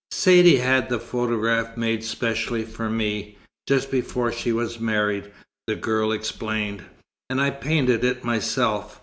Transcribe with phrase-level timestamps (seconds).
[0.09, 5.29] "Saidee had the photograph made specially for me, just before she was married,"
[5.67, 6.81] the girl explained,
[7.29, 8.99] "and I painted it myself.